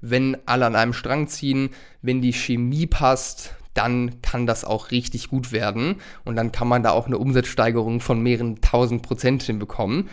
[0.00, 1.70] wenn alle an einem Strang ziehen,
[2.02, 6.82] wenn die Chemie passt, dann kann das auch richtig gut werden und dann kann man
[6.82, 10.08] da auch eine Umsatzsteigerung von mehreren tausend Prozent hinbekommen.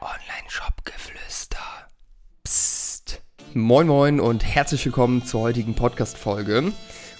[0.00, 1.58] Online-Shop-Geflüster.
[2.44, 3.22] Psst.
[3.54, 6.72] Moin Moin und herzlich willkommen zur heutigen Podcast-Folge.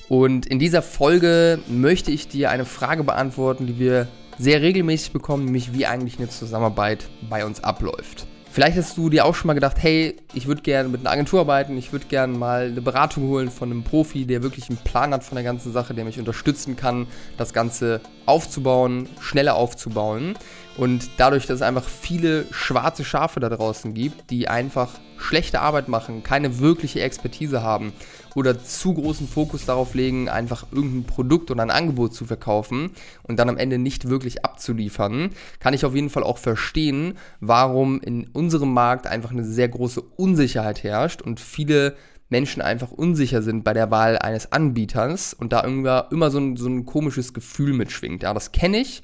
[0.09, 5.45] Und in dieser Folge möchte ich dir eine Frage beantworten, die wir sehr regelmäßig bekommen,
[5.45, 8.27] nämlich wie eigentlich eine Zusammenarbeit bei uns abläuft.
[8.53, 11.41] Vielleicht hast du dir auch schon mal gedacht, hey, ich würde gerne mit einer Agentur
[11.41, 15.15] arbeiten, ich würde gerne mal eine Beratung holen von einem Profi, der wirklich einen Plan
[15.15, 17.07] hat von der ganzen Sache, der mich unterstützen kann,
[17.39, 20.35] das Ganze aufzubauen, schneller aufzubauen.
[20.77, 25.89] Und dadurch, dass es einfach viele schwarze Schafe da draußen gibt, die einfach schlechte Arbeit
[25.89, 27.95] machen, keine wirkliche Expertise haben
[28.35, 32.91] oder zu großen Fokus darauf legen, einfach irgendein Produkt oder ein Angebot zu verkaufen
[33.23, 38.01] und dann am Ende nicht wirklich abzuliefern, kann ich auf jeden Fall auch verstehen, warum
[38.01, 41.97] in unserem Markt einfach eine sehr große Unsicherheit herrscht und viele
[42.29, 46.67] Menschen einfach unsicher sind bei der Wahl eines Anbieters und da immer so ein, so
[46.67, 48.23] ein komisches Gefühl mitschwingt.
[48.23, 49.03] Ja, das kenne ich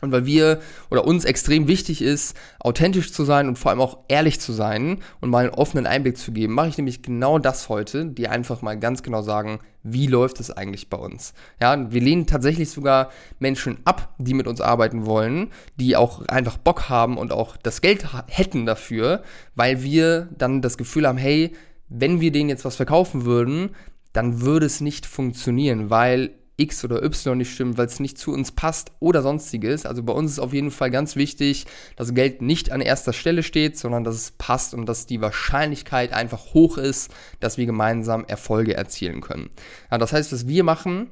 [0.00, 0.60] und weil wir
[0.90, 4.98] oder uns extrem wichtig ist, authentisch zu sein und vor allem auch ehrlich zu sein
[5.20, 8.62] und mal einen offenen Einblick zu geben, mache ich nämlich genau das heute, die einfach
[8.62, 11.34] mal ganz genau sagen, wie läuft es eigentlich bei uns.
[11.60, 16.56] Ja, wir lehnen tatsächlich sogar Menschen ab, die mit uns arbeiten wollen, die auch einfach
[16.56, 19.22] Bock haben und auch das Geld hätten dafür,
[19.54, 21.52] weil wir dann das Gefühl haben, hey,
[21.88, 23.70] wenn wir denen jetzt was verkaufen würden,
[24.12, 28.32] dann würde es nicht funktionieren, weil X oder Y nicht stimmt, weil es nicht zu
[28.32, 29.86] uns passt oder sonstiges.
[29.86, 31.66] Also bei uns ist auf jeden Fall ganz wichtig,
[31.96, 36.12] dass Geld nicht an erster Stelle steht, sondern dass es passt und dass die Wahrscheinlichkeit
[36.12, 39.50] einfach hoch ist, dass wir gemeinsam Erfolge erzielen können.
[39.90, 41.10] Ja, das heißt, was wir machen,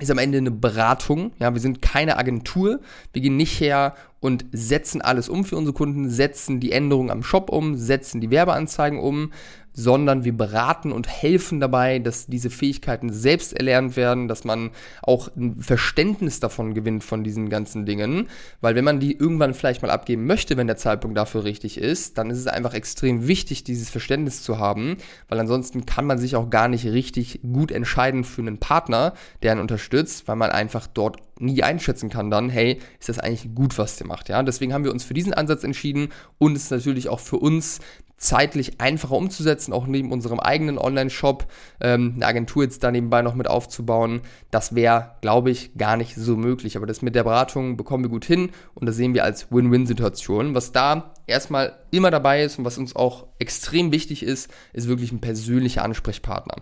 [0.00, 1.32] ist am Ende eine Beratung.
[1.38, 2.80] Ja, wir sind keine Agentur.
[3.12, 7.22] Wir gehen nicht her und setzen alles um für unsere Kunden, setzen die Änderungen am
[7.22, 9.32] Shop um, setzen die Werbeanzeigen um,
[9.72, 14.70] sondern wir beraten und helfen dabei, dass diese Fähigkeiten selbst erlernt werden, dass man
[15.02, 18.28] auch ein Verständnis davon gewinnt von diesen ganzen Dingen,
[18.60, 22.18] weil wenn man die irgendwann vielleicht mal abgeben möchte, wenn der Zeitpunkt dafür richtig ist,
[22.18, 24.96] dann ist es einfach extrem wichtig, dieses Verständnis zu haben,
[25.28, 29.52] weil ansonsten kann man sich auch gar nicht richtig gut entscheiden für einen Partner, der
[29.52, 33.76] einen unterstützt, weil man einfach dort nie einschätzen kann dann, hey, ist das eigentlich gut,
[33.78, 34.42] was der macht, ja?
[34.42, 36.08] Deswegen haben wir uns für diesen Ansatz entschieden
[36.38, 37.80] und es ist natürlich auch für uns
[38.22, 41.46] zeitlich einfacher umzusetzen, auch neben unserem eigenen Online-Shop
[41.80, 44.20] ähm, eine Agentur jetzt da nebenbei noch mit aufzubauen.
[44.50, 46.76] Das wäre, glaube ich, gar nicht so möglich.
[46.76, 50.54] Aber das mit der Beratung bekommen wir gut hin und das sehen wir als Win-Win-Situation.
[50.54, 55.10] Was da erstmal immer dabei ist und was uns auch extrem wichtig ist, ist wirklich
[55.10, 56.56] ein persönlicher Ansprechpartner.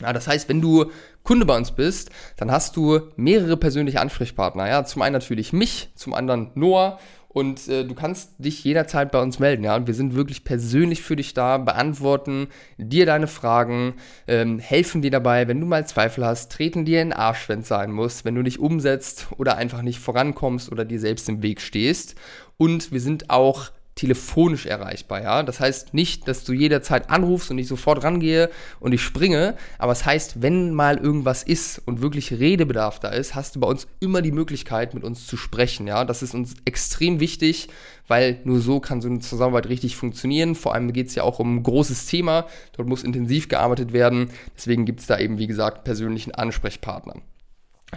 [0.00, 0.90] Ja, das heißt, wenn du
[1.22, 4.68] Kunde bei uns bist, dann hast du mehrere persönliche Ansprechpartner.
[4.68, 6.98] Ja, zum einen natürlich mich, zum anderen Noah
[7.32, 9.76] und äh, du kannst dich jederzeit bei uns melden, ja.
[9.76, 13.94] Und wir sind wirklich persönlich für dich da, beantworten dir deine Fragen,
[14.26, 17.60] ähm, helfen dir dabei, wenn du mal Zweifel hast, treten dir in den Arsch, wenn
[17.60, 21.42] es sein muss, wenn du nicht umsetzt oder einfach nicht vorankommst oder dir selbst im
[21.42, 22.16] Weg stehst.
[22.58, 25.42] Und wir sind auch telefonisch erreichbar, ja.
[25.42, 29.92] Das heißt nicht, dass du jederzeit anrufst und ich sofort rangehe und ich springe, aber
[29.92, 33.68] es das heißt, wenn mal irgendwas ist und wirklich Redebedarf da ist, hast du bei
[33.68, 36.04] uns immer die Möglichkeit, mit uns zu sprechen, ja.
[36.04, 37.68] Das ist uns extrem wichtig,
[38.08, 40.56] weil nur so kann so eine Zusammenarbeit richtig funktionieren.
[40.56, 44.30] Vor allem geht es ja auch um ein großes Thema, dort muss intensiv gearbeitet werden.
[44.56, 47.22] Deswegen gibt es da eben, wie gesagt, persönlichen Ansprechpartner.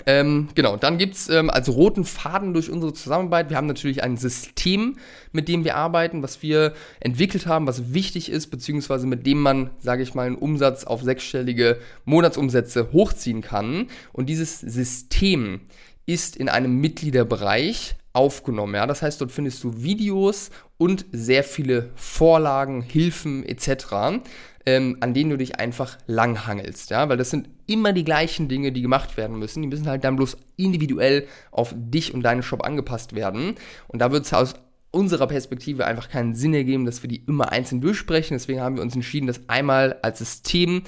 [0.05, 4.17] Ähm, genau, dann gibt's ähm, als roten Faden durch unsere Zusammenarbeit, wir haben natürlich ein
[4.17, 4.97] System,
[5.31, 9.69] mit dem wir arbeiten, was wir entwickelt haben, was wichtig ist, beziehungsweise mit dem man,
[9.79, 13.87] sage ich mal, einen Umsatz auf sechsstellige Monatsumsätze hochziehen kann.
[14.11, 15.61] Und dieses System
[16.05, 18.75] ist in einem Mitgliederbereich aufgenommen.
[18.75, 18.87] Ja?
[18.87, 24.21] Das heißt, dort findest du Videos und sehr viele Vorlagen, Hilfen etc
[24.65, 28.71] ähm, an denen du dich einfach langhangelst, ja, weil das sind immer die gleichen Dinge,
[28.71, 29.61] die gemacht werden müssen.
[29.61, 33.55] Die müssen halt dann bloß individuell auf dich und deinen Shop angepasst werden.
[33.87, 34.55] Und da wird es aus
[34.91, 38.35] unserer Perspektive einfach keinen Sinn ergeben, dass wir die immer einzeln durchsprechen.
[38.35, 40.83] Deswegen haben wir uns entschieden, das einmal als System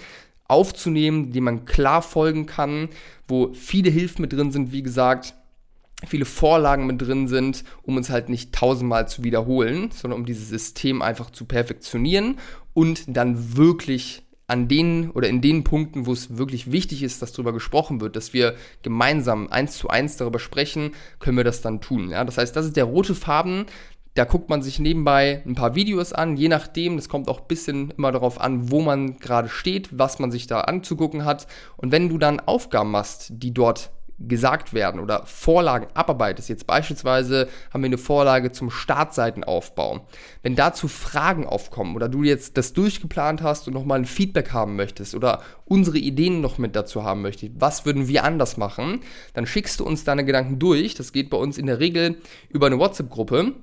[0.47, 2.89] aufzunehmen, dem man klar folgen kann,
[3.27, 5.35] wo viele Hilfen mit drin sind, wie gesagt,
[6.05, 10.49] viele Vorlagen mit drin sind, um uns halt nicht tausendmal zu wiederholen, sondern um dieses
[10.49, 12.38] System einfach zu perfektionieren
[12.73, 17.33] und dann wirklich an den oder in den Punkten, wo es wirklich wichtig ist, dass
[17.33, 21.81] darüber gesprochen wird, dass wir gemeinsam eins zu eins darüber sprechen, können wir das dann
[21.81, 22.11] tun.
[22.11, 22.23] Ja?
[22.23, 23.65] Das heißt, das ist der rote Faden.
[24.13, 27.47] Da guckt man sich nebenbei ein paar Videos an, je nachdem, das kommt auch ein
[27.47, 31.45] bisschen immer darauf an, wo man gerade steht, was man sich da anzugucken hat.
[31.75, 37.47] Und wenn du dann Aufgaben machst, die dort gesagt werden oder Vorlagen abarbeitest, jetzt beispielsweise
[37.71, 40.07] haben wir eine Vorlage zum Startseitenaufbau,
[40.41, 44.75] wenn dazu Fragen aufkommen oder du jetzt das durchgeplant hast und nochmal ein Feedback haben
[44.75, 49.01] möchtest oder unsere Ideen noch mit dazu haben möchtest, was würden wir anders machen,
[49.33, 50.95] dann schickst du uns deine Gedanken durch.
[50.95, 52.17] Das geht bei uns in der Regel
[52.49, 53.53] über eine WhatsApp-Gruppe.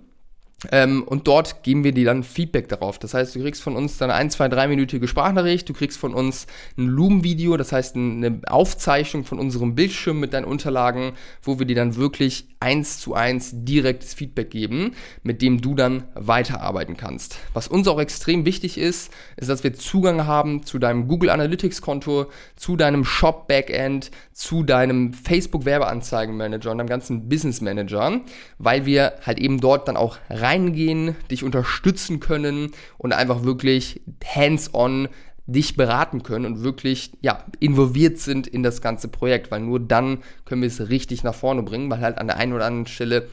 [0.72, 2.99] Ähm, und dort geben wir dir dann Feedback darauf.
[2.99, 6.46] Das heißt, du kriegst von uns dann ein, zwei, dreiminütige Sprachnachricht, du kriegst von uns
[6.76, 11.12] ein Loom-Video, das heißt eine Aufzeichnung von unserem Bildschirm mit deinen Unterlagen,
[11.43, 16.05] wo wir dir dann wirklich eins zu eins direktes Feedback geben, mit dem du dann
[16.14, 17.37] weiterarbeiten kannst.
[17.52, 21.82] Was uns auch extrem wichtig ist, ist, dass wir Zugang haben zu deinem Google Analytics
[21.82, 28.22] Konto, zu deinem Shop Backend, zu deinem Facebook Werbeanzeigen Manager und deinem ganzen Business Manager,
[28.56, 35.08] weil wir halt eben dort dann auch reingehen, dich unterstützen können und einfach wirklich hands-on
[35.46, 40.23] dich beraten können und wirklich ja, involviert sind in das ganze Projekt, weil nur dann
[40.44, 43.29] können wir es richtig nach vorne bringen, weil halt an der einen oder anderen Stelle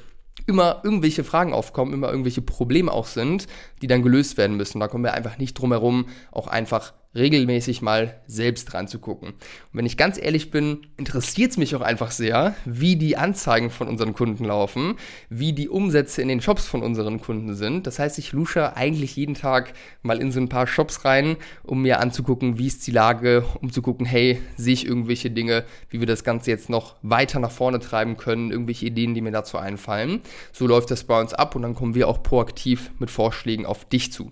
[0.45, 3.47] immer irgendwelche Fragen aufkommen, immer irgendwelche Probleme auch sind,
[3.81, 4.79] die dann gelöst werden müssen.
[4.79, 9.29] Da kommen wir einfach nicht drum herum, auch einfach regelmäßig mal selbst ranzugucken.
[9.29, 9.37] Und
[9.73, 13.87] wenn ich ganz ehrlich bin, interessiert es mich auch einfach sehr, wie die Anzeigen von
[13.87, 14.95] unseren Kunden laufen,
[15.29, 17.85] wie die Umsätze in den Shops von unseren Kunden sind.
[17.87, 19.73] Das heißt, ich lusche eigentlich jeden Tag
[20.03, 23.71] mal in so ein paar Shops rein, um mir anzugucken, wie ist die Lage, um
[23.71, 27.51] zu gucken, hey, sehe ich irgendwelche Dinge, wie wir das Ganze jetzt noch weiter nach
[27.51, 30.21] vorne treiben können, irgendwelche Ideen, die mir dazu einfallen.
[30.53, 33.85] So läuft das bei uns ab und dann kommen wir auch proaktiv mit Vorschlägen auf
[33.85, 34.31] dich zu.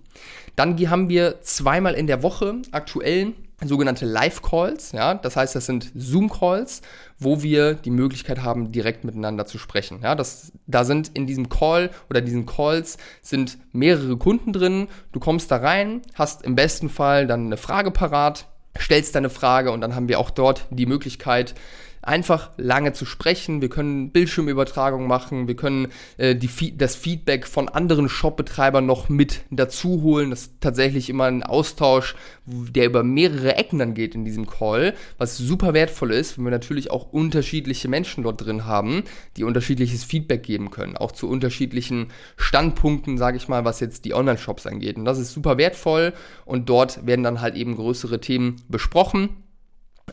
[0.56, 3.34] Dann haben wir zweimal in der Woche aktuell
[3.68, 4.92] sogenannte Live-Calls.
[4.94, 5.16] Ja?
[5.16, 6.82] Das heißt, das sind Zoom-Calls,
[7.18, 10.00] wo wir die Möglichkeit haben, direkt miteinander zu sprechen.
[10.02, 10.16] Ja?
[10.16, 14.88] Das, da sind in diesem Call oder diesen Calls sind mehrere Kunden drin.
[15.12, 18.46] Du kommst da rein, hast im besten Fall dann eine Frage parat,
[18.78, 21.56] stellst deine Frage und dann haben wir auch dort die Möglichkeit,
[22.02, 23.62] einfach lange zu sprechen.
[23.62, 29.42] Wir können Bildschirmübertragung machen, wir können äh, die, das Feedback von anderen Shopbetreibern noch mit
[29.50, 30.30] dazu holen.
[30.30, 32.16] Das ist tatsächlich immer ein Austausch,
[32.46, 36.52] der über mehrere Ecken dann geht in diesem Call, was super wertvoll ist, wenn wir
[36.52, 39.04] natürlich auch unterschiedliche Menschen dort drin haben,
[39.38, 42.08] die unterschiedliches Feedback geben können, auch zu unterschiedlichen
[42.38, 44.98] Standpunkten, sage ich mal, was jetzt die Online-Shops angeht.
[44.98, 46.14] Und das ist super wertvoll
[46.46, 49.30] und dort werden dann halt eben größere Themen besprochen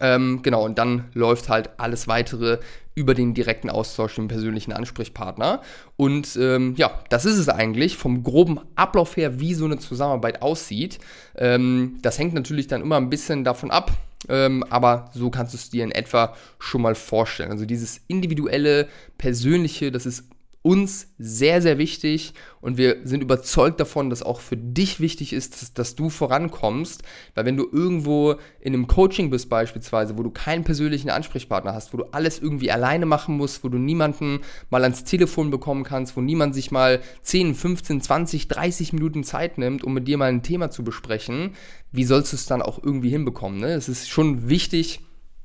[0.01, 2.59] ähm, genau, und dann läuft halt alles weitere
[2.95, 5.61] über den direkten Austausch mit dem persönlichen Ansprechpartner.
[5.97, 10.41] Und ähm, ja, das ist es eigentlich vom groben Ablauf her, wie so eine Zusammenarbeit
[10.41, 10.99] aussieht.
[11.37, 13.93] Ähm, das hängt natürlich dann immer ein bisschen davon ab,
[14.31, 17.51] ähm, aber so kannst du es dir in etwa schon mal vorstellen.
[17.51, 18.89] Also dieses individuelle,
[19.19, 20.25] persönliche, das ist
[20.67, 25.63] uns sehr, sehr wichtig und wir sind überzeugt davon, dass auch für dich wichtig ist,
[25.63, 27.05] dass, dass, du vorankommst,
[27.37, 31.93] weil wenn du irgendwo in einem Coaching bist beispielsweise, wo du keinen persönlichen Ansprechpartner hast,
[31.93, 36.17] wo du alles irgendwie alleine machen musst, wo du niemanden mal ans Telefon bekommen kannst,
[36.17, 40.31] wo niemand sich mal 10, 15, 20, 30 Minuten Zeit nimmt, um mit dir mal
[40.31, 41.53] ein Thema zu besprechen,
[41.93, 43.61] wie sollst du es dann auch irgendwie hinbekommen?
[43.61, 43.69] Ne?
[43.69, 45.01] Es ist schon wichtig,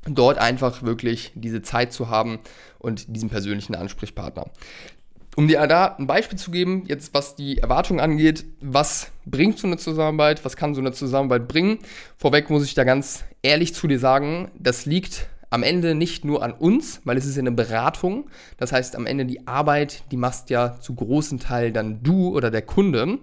[0.05, 2.39] dort einfach wirklich diese Zeit zu haben
[2.79, 4.49] und diesen persönlichen Ansprechpartner.
[5.37, 9.67] Um dir da ein Beispiel zu geben, jetzt was die Erwartung angeht, was bringt so
[9.67, 11.79] eine Zusammenarbeit, was kann so eine Zusammenarbeit bringen?
[12.17, 16.43] Vorweg muss ich da ganz ehrlich zu dir sagen, das liegt am Ende nicht nur
[16.43, 18.29] an uns, weil es ist ja eine Beratung.
[18.57, 22.51] Das heißt, am Ende die Arbeit, die machst ja zu großen Teil dann du oder
[22.51, 23.19] der Kunde.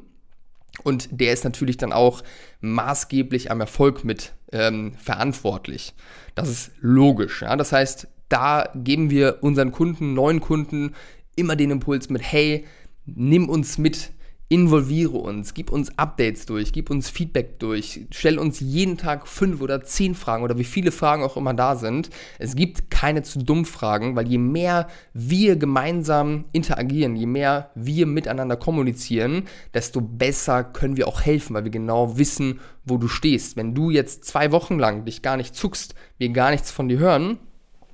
[0.84, 2.22] Und der ist natürlich dann auch
[2.60, 5.94] maßgeblich am Erfolg mit ähm, verantwortlich.
[6.34, 7.42] Das ist logisch.
[7.42, 7.56] Ja?
[7.56, 10.94] Das heißt, da geben wir unseren Kunden, neuen Kunden,
[11.38, 12.64] immer den Impuls mit, hey,
[13.06, 14.10] nimm uns mit,
[14.50, 19.60] involviere uns, gib uns Updates durch, gib uns Feedback durch, stell uns jeden Tag fünf
[19.60, 22.08] oder zehn Fragen oder wie viele Fragen auch immer da sind.
[22.38, 28.06] Es gibt keine zu dumm Fragen, weil je mehr wir gemeinsam interagieren, je mehr wir
[28.06, 29.42] miteinander kommunizieren,
[29.74, 33.58] desto besser können wir auch helfen, weil wir genau wissen, wo du stehst.
[33.58, 36.98] Wenn du jetzt zwei Wochen lang dich gar nicht zuckst, wir gar nichts von dir
[36.98, 37.38] hören,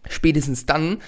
[0.08, 0.98] spätestens dann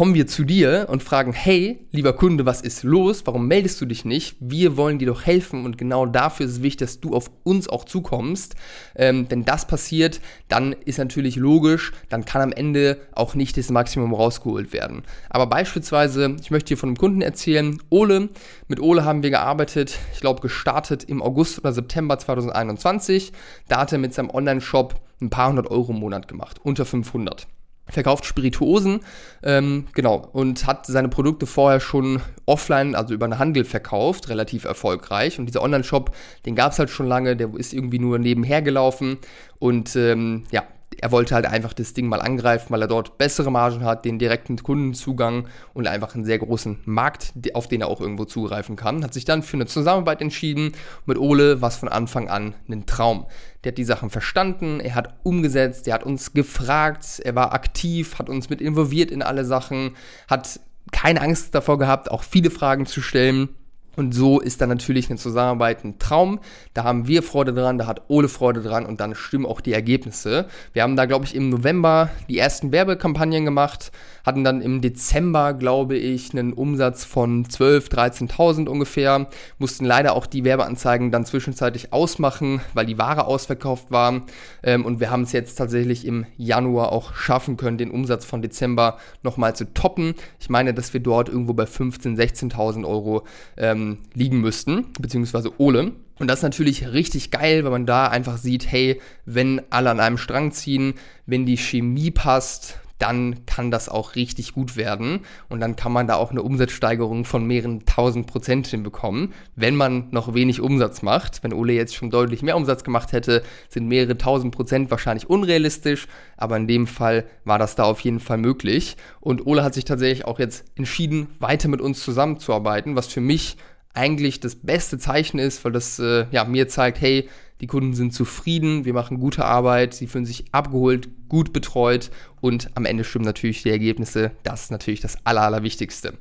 [0.00, 3.26] kommen wir zu dir und fragen, hey, lieber Kunde, was ist los?
[3.26, 4.34] Warum meldest du dich nicht?
[4.40, 7.68] Wir wollen dir doch helfen und genau dafür ist es wichtig, dass du auf uns
[7.68, 8.54] auch zukommst.
[8.96, 13.68] Ähm, wenn das passiert, dann ist natürlich logisch, dann kann am Ende auch nicht das
[13.68, 15.02] Maximum rausgeholt werden.
[15.28, 18.30] Aber beispielsweise, ich möchte dir von einem Kunden erzählen, Ole.
[18.68, 23.32] Mit Ole haben wir gearbeitet, ich glaube gestartet im August oder September 2021.
[23.68, 27.46] Da hat er mit seinem Online-Shop ein paar hundert Euro im Monat gemacht, unter 500
[27.90, 29.00] verkauft Spirituosen,
[29.42, 34.64] ähm, genau, und hat seine Produkte vorher schon offline, also über einen Handel verkauft, relativ
[34.64, 35.38] erfolgreich.
[35.38, 36.14] Und dieser Online-Shop,
[36.46, 39.18] den gab es halt schon lange, der ist irgendwie nur nebenher gelaufen.
[39.58, 40.64] Und ähm, ja,
[40.98, 44.18] er wollte halt einfach das Ding mal angreifen, weil er dort bessere Margen hat, den
[44.18, 49.04] direkten Kundenzugang und einfach einen sehr großen Markt, auf den er auch irgendwo zugreifen kann.
[49.04, 50.72] Hat sich dann für eine Zusammenarbeit entschieden.
[51.06, 53.26] Mit Ole war es von Anfang an ein Traum.
[53.64, 58.18] Der hat die Sachen verstanden, er hat umgesetzt, er hat uns gefragt, er war aktiv,
[58.18, 59.96] hat uns mit involviert in alle Sachen,
[60.28, 60.60] hat
[60.92, 63.50] keine Angst davor gehabt, auch viele Fragen zu stellen.
[64.00, 66.40] Und so ist dann natürlich eine Zusammenarbeit ein Traum.
[66.72, 69.74] Da haben wir Freude dran, da hat Ole Freude dran und dann stimmen auch die
[69.74, 70.46] Ergebnisse.
[70.72, 73.92] Wir haben da, glaube ich, im November die ersten Werbekampagnen gemacht,
[74.24, 79.26] hatten dann im Dezember, glaube ich, einen Umsatz von 12.000, 13.000 ungefähr,
[79.58, 84.22] mussten leider auch die Werbeanzeigen dann zwischenzeitlich ausmachen, weil die Ware ausverkauft war.
[84.62, 88.40] Ähm, und wir haben es jetzt tatsächlich im Januar auch schaffen können, den Umsatz von
[88.40, 90.14] Dezember nochmal zu toppen.
[90.38, 93.24] Ich meine, dass wir dort irgendwo bei 15.000, 16.000 Euro
[93.58, 95.92] ähm, liegen müssten, beziehungsweise Ole.
[96.18, 100.00] Und das ist natürlich richtig geil, weil man da einfach sieht, hey, wenn alle an
[100.00, 100.94] einem Strang ziehen,
[101.26, 105.20] wenn die Chemie passt, dann kann das auch richtig gut werden.
[105.48, 109.32] Und dann kann man da auch eine Umsatzsteigerung von mehreren tausend Prozent hinbekommen.
[109.56, 113.42] Wenn man noch wenig Umsatz macht, wenn Ole jetzt schon deutlich mehr Umsatz gemacht hätte,
[113.68, 116.06] sind mehrere tausend Prozent wahrscheinlich unrealistisch.
[116.36, 118.98] Aber in dem Fall war das da auf jeden Fall möglich.
[119.20, 123.56] Und Ole hat sich tatsächlich auch jetzt entschieden, weiter mit uns zusammenzuarbeiten, was für mich
[123.94, 127.28] eigentlich das beste Zeichen ist, weil das äh, ja, mir zeigt, hey,
[127.60, 132.70] die Kunden sind zufrieden, wir machen gute Arbeit, sie fühlen sich abgeholt, gut betreut und
[132.74, 134.30] am Ende stimmen natürlich die Ergebnisse.
[134.44, 136.14] Das ist natürlich das Aller, Allerwichtigste.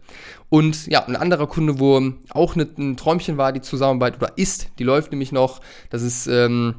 [0.50, 4.84] Und ja, ein anderer Kunde, wo auch ein Träumchen war, die Zusammenarbeit oder ist, die
[4.84, 6.28] läuft nämlich noch, das ist...
[6.28, 6.76] Ähm,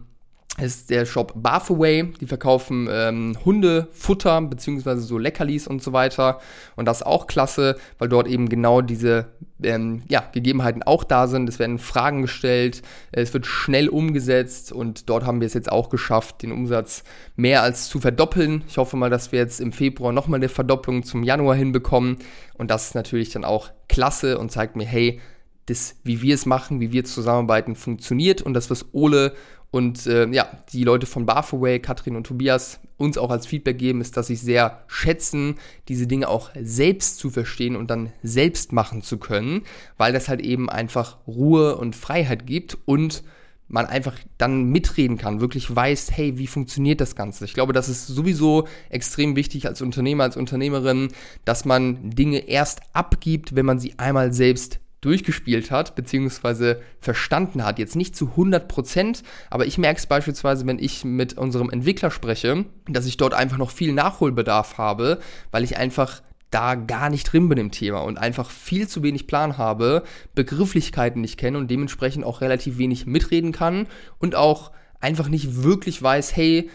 [0.59, 2.13] ist der Shop Bathaway.
[2.21, 6.41] Die verkaufen ähm, Hundefutter beziehungsweise so Leckerlis und so weiter.
[6.77, 9.29] Und das ist auch klasse, weil dort eben genau diese
[9.63, 11.49] ähm, ja, Gegebenheiten auch da sind.
[11.49, 15.89] Es werden Fragen gestellt, es wird schnell umgesetzt und dort haben wir es jetzt auch
[15.89, 17.05] geschafft, den Umsatz
[17.37, 18.65] mehr als zu verdoppeln.
[18.69, 22.19] Ich hoffe mal, dass wir jetzt im Februar nochmal eine Verdopplung zum Januar hinbekommen.
[22.55, 25.21] Und das ist natürlich dann auch klasse und zeigt mir, hey,
[25.67, 29.35] das, wie wir es machen, wie wir zusammenarbeiten, funktioniert und das, was Ole
[29.71, 34.01] und äh, ja, die Leute von Barfaway, Katrin und Tobias, uns auch als Feedback geben,
[34.01, 35.57] ist, dass sie sehr schätzen,
[35.89, 39.63] diese Dinge auch selbst zu verstehen und dann selbst machen zu können,
[39.97, 43.23] weil das halt eben einfach Ruhe und Freiheit gibt und
[43.69, 47.45] man einfach dann mitreden kann, wirklich weiß, hey, wie funktioniert das Ganze?
[47.45, 51.09] Ich glaube, das ist sowieso extrem wichtig als Unternehmer, als Unternehmerin,
[51.45, 57.79] dass man Dinge erst abgibt, wenn man sie einmal selbst durchgespielt hat, beziehungsweise verstanden hat.
[57.79, 62.11] Jetzt nicht zu 100 Prozent, aber ich merke es beispielsweise, wenn ich mit unserem Entwickler
[62.11, 67.33] spreche, dass ich dort einfach noch viel Nachholbedarf habe, weil ich einfach da gar nicht
[67.33, 70.03] drin bin im Thema und einfach viel zu wenig Plan habe,
[70.35, 73.87] Begrifflichkeiten nicht kenne und dementsprechend auch relativ wenig mitreden kann
[74.19, 76.69] und auch einfach nicht wirklich weiß, hey,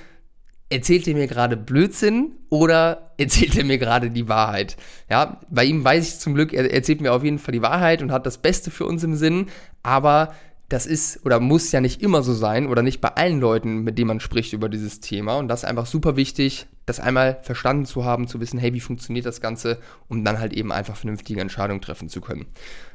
[0.69, 4.77] erzählt er mir gerade Blödsinn oder erzählt er mir gerade die Wahrheit?
[5.09, 8.01] Ja, bei ihm weiß ich zum Glück, er erzählt mir auf jeden Fall die Wahrheit
[8.01, 9.47] und hat das Beste für uns im Sinn,
[9.83, 10.33] aber
[10.69, 13.97] das ist oder muss ja nicht immer so sein oder nicht bei allen Leuten, mit
[13.97, 15.35] denen man spricht über dieses Thema.
[15.37, 18.79] Und das ist einfach super wichtig, das einmal verstanden zu haben, zu wissen, hey, wie
[18.79, 22.45] funktioniert das Ganze, um dann halt eben einfach vernünftige Entscheidungen treffen zu können.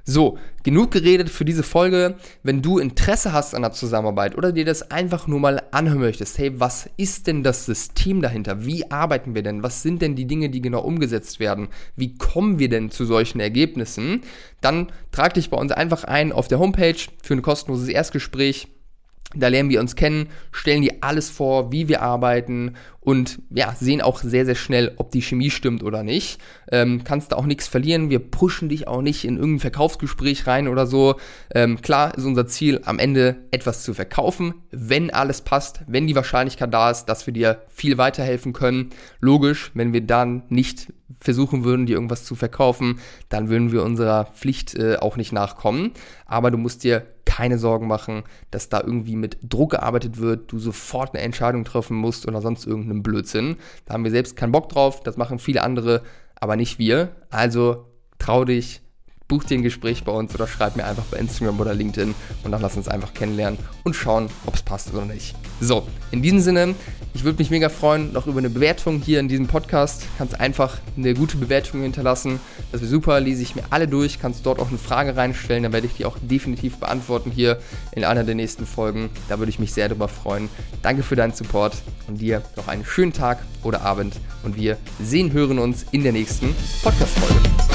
[0.05, 2.17] So, genug geredet für diese Folge.
[2.43, 6.39] Wenn du Interesse hast an der Zusammenarbeit oder dir das einfach nur mal anhören möchtest,
[6.39, 8.65] hey, was ist denn das System dahinter?
[8.65, 9.63] Wie arbeiten wir denn?
[9.63, 11.69] Was sind denn die Dinge, die genau umgesetzt werden?
[11.97, 14.23] Wie kommen wir denn zu solchen Ergebnissen?
[14.61, 18.69] Dann trag dich bei uns einfach ein auf der Homepage für ein kostenloses Erstgespräch
[19.35, 24.03] da lernen wir uns kennen, stellen dir alles vor, wie wir arbeiten und ja, sehen
[24.03, 26.39] auch sehr, sehr schnell, ob die Chemie stimmt oder nicht.
[26.71, 28.11] Ähm, kannst da auch nichts verlieren.
[28.11, 31.17] Wir pushen dich auch nicht in irgendein Verkaufsgespräch rein oder so.
[31.55, 36.15] Ähm, klar ist unser Ziel, am Ende etwas zu verkaufen, wenn alles passt, wenn die
[36.15, 38.91] Wahrscheinlichkeit da ist, dass wir dir viel weiterhelfen können.
[39.21, 44.27] Logisch, wenn wir dann nicht versuchen würden, dir irgendwas zu verkaufen, dann würden wir unserer
[44.27, 45.93] Pflicht äh, auch nicht nachkommen.
[46.27, 50.59] Aber du musst dir keine Sorgen machen, dass da irgendwie mit Druck gearbeitet wird, du
[50.59, 52.67] sofort eine Entscheidung treffen musst oder sonst
[53.01, 53.57] irgendeinen Blödsinn.
[53.85, 56.03] Da haben wir selbst keinen Bock drauf, das machen viele andere,
[56.37, 57.17] aber nicht wir.
[57.31, 57.87] Also
[58.19, 58.83] trau dich,
[59.31, 62.51] buch dir ein Gespräch bei uns oder schreib mir einfach bei Instagram oder LinkedIn und
[62.51, 65.37] dann lass uns einfach kennenlernen und schauen, ob es passt oder nicht.
[65.61, 66.75] So, in diesem Sinne,
[67.15, 70.03] ich würde mich mega freuen, noch über eine Bewertung hier in diesem Podcast.
[70.19, 72.41] Kannst einfach eine gute Bewertung hinterlassen.
[72.73, 75.73] Das wäre super, lese ich mir alle durch, kannst dort auch eine Frage reinstellen, dann
[75.73, 77.61] werde ich die auch definitiv beantworten hier
[77.93, 79.11] in einer der nächsten Folgen.
[79.29, 80.49] Da würde ich mich sehr darüber freuen.
[80.83, 81.77] Danke für deinen Support
[82.09, 86.13] und dir noch einen schönen Tag oder Abend und wir sehen, hören uns in der
[86.13, 87.70] nächsten Podcast-Folge.